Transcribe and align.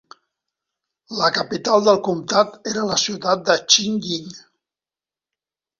La 1.19 1.27
capital 1.35 1.85
del 1.89 2.01
comtat 2.09 2.57
era 2.73 2.89
la 2.93 2.99
ciutat 3.05 3.47
de 3.53 3.61
Xinying. 3.73 4.35